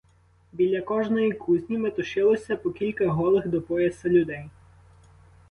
Біля 0.53 0.81
кожної 0.81 1.31
кузні 1.31 1.77
метушилося 1.77 2.55
по 2.57 2.71
кілька 2.71 3.07
голих 3.07 3.47
до 3.47 3.61
пояса 3.61 4.09
людей. 4.09 4.45